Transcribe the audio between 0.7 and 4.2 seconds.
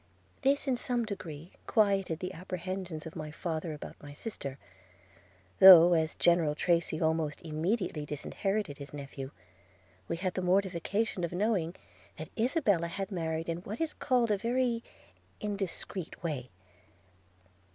some degree, quieted the apprehensions of my father about my